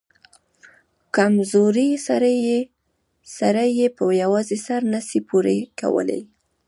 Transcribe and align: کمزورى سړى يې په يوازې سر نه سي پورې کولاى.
کمزورى 1.15 1.89
سړى 3.37 3.67
يې 3.79 3.87
په 3.97 4.03
يوازې 4.21 4.57
سر 4.65 4.81
نه 4.93 4.99
سي 5.07 5.19
پورې 5.29 5.57
کولاى. 5.79 6.21